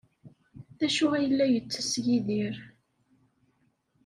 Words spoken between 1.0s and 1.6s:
ay la